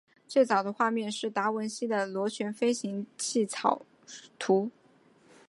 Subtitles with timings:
[0.27, 3.83] 最早的画面是达文西的螺旋飞行器草
[4.39, 4.71] 图。